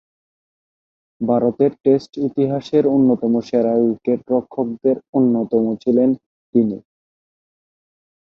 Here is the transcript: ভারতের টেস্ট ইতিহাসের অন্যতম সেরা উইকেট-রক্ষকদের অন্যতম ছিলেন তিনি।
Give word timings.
ভারতের 1.21 1.71
টেস্ট 1.83 2.11
ইতিহাসের 2.27 2.83
অন্যতম 2.87 3.33
সেরা 3.41 3.73
উইকেট-রক্ষকদের 3.81 4.97
অন্যতম 5.13 5.63
ছিলেন 5.83 6.09
তিনি। 6.55 6.77